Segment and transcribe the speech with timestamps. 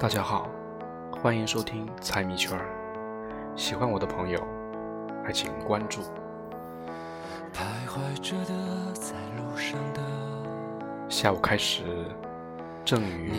[0.00, 0.48] 大家好，
[1.10, 2.64] 欢迎收听猜谜圈儿。
[3.56, 4.40] 喜欢我的朋友，
[5.24, 6.02] 还请关注。
[7.52, 10.00] 徘徊着的，在路上的
[11.08, 11.82] 下午开始，
[12.84, 13.32] 阵雨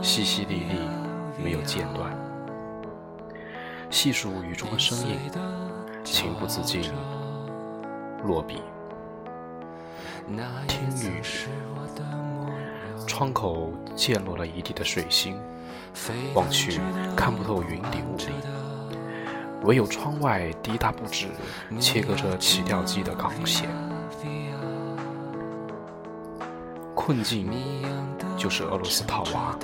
[0.00, 2.16] 淅淅沥沥，没有间断。
[3.90, 5.18] 细数雨中的身影，
[6.04, 6.88] 情不自禁
[8.22, 8.62] 落笔。
[10.66, 11.22] 听雨，
[13.06, 15.38] 窗口溅落了一地的水星，
[16.34, 16.80] 望去
[17.16, 18.26] 看不透云里雾里，
[19.64, 21.28] 唯有窗外滴答不止
[21.80, 23.68] 切割着起吊机的钢线。
[26.94, 27.50] 困境
[28.36, 29.56] 就是俄罗斯套娃，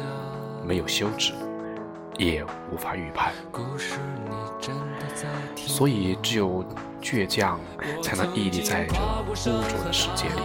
[0.64, 1.32] 没有休止，
[2.16, 3.32] 也无法预判，
[5.56, 6.64] 所以只有
[7.02, 7.60] 倔强
[8.02, 8.94] 才能屹立在这
[9.50, 10.40] 污浊的世界里，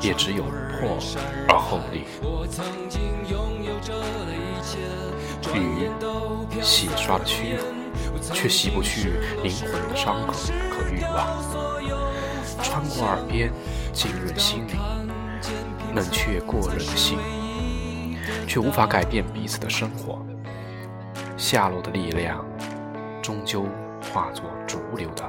[0.00, 0.98] 也只有破
[1.48, 2.04] 而后立。
[5.54, 5.90] 雨
[6.62, 7.62] 洗刷了屈辱，
[8.32, 10.34] 却洗不去灵魂的伤痕
[10.70, 11.26] 和欲望，
[12.62, 13.52] 穿过耳边，
[13.92, 14.76] 浸润心灵。
[15.94, 17.18] 冷却过热的心，
[18.48, 20.24] 却无法改变彼此的生活。
[21.42, 22.46] 下落的力量，
[23.20, 23.66] 终究
[24.00, 25.28] 化作逐流的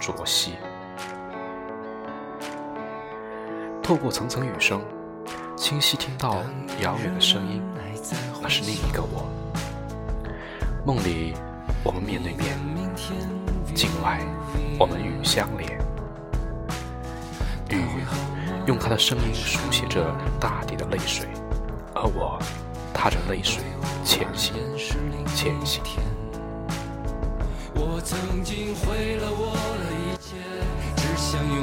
[0.00, 0.54] 浊息。
[3.82, 4.80] 透过层层雨声，
[5.54, 6.42] 清晰听到
[6.80, 7.62] 遥远的声音，
[8.40, 9.28] 那是另一个我。
[10.86, 11.34] 梦里
[11.84, 12.56] 我们面对面，
[13.74, 14.20] 境外
[14.80, 15.78] 我们与相连。
[17.68, 17.78] 雨。
[18.64, 21.26] 用他的声音书写着大地的泪水，
[21.94, 22.38] 而我
[23.02, 23.60] 踏着泪水
[24.04, 24.54] 前行，
[25.34, 25.82] 前行。
[27.74, 30.36] 我曾经毁了我的一切，
[30.94, 31.56] 只想永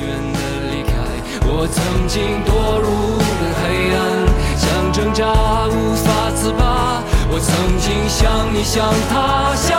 [0.00, 0.40] 远的
[0.72, 0.96] 离开。
[1.44, 2.88] 我曾经堕入
[3.20, 4.00] 了黑暗，
[4.56, 7.04] 想挣扎无法自拔。
[7.28, 9.76] 我曾经像你，像他，像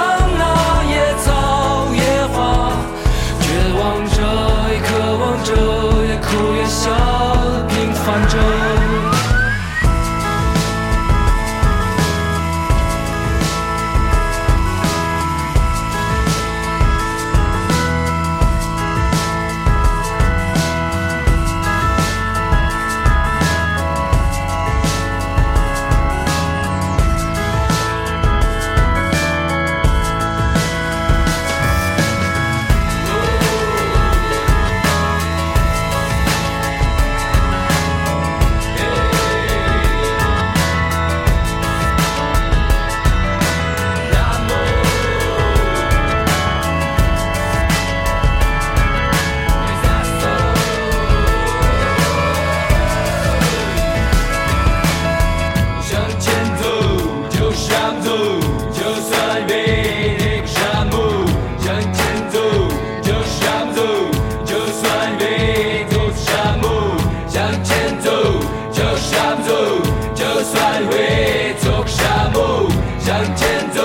[70.85, 72.69] 会做什么？
[72.99, 73.81] 向前走，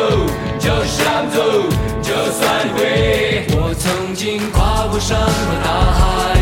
[0.58, 1.38] 就这么走。
[2.03, 5.26] 就算会，我曾经跨过山和
[5.64, 6.41] 大海。